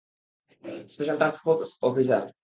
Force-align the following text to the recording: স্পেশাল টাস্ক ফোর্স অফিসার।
স্পেশাল 0.93 1.17
টাস্ক 1.19 1.39
ফোর্স 1.43 1.69
অফিসার। 1.81 2.23